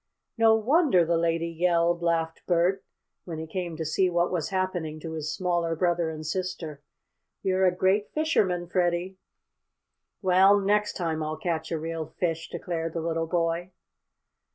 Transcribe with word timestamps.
"No 0.35 0.55
wonder 0.55 1.05
the 1.05 1.15
lady 1.15 1.45
yelled!" 1.47 2.01
laughed 2.01 2.41
Bert 2.47 2.83
when 3.23 3.37
he 3.37 3.45
came 3.45 3.77
to 3.77 3.85
see 3.85 4.09
what 4.09 4.31
was 4.31 4.49
happening 4.49 4.99
to 4.99 5.11
his 5.11 5.31
smaller 5.31 5.75
brother 5.75 6.09
and 6.09 6.25
sister. 6.25 6.81
"You're 7.43 7.67
a 7.67 7.75
great 7.75 8.11
fisherman, 8.11 8.65
Freddie." 8.67 9.19
"Well, 10.19 10.59
next 10.59 10.93
time 10.93 11.21
I'll 11.21 11.37
catch 11.37 11.71
a 11.71 11.77
real 11.77 12.07
fish," 12.07 12.49
declared 12.49 12.93
the 12.93 12.99
little 13.01 13.27
boy. 13.27 13.73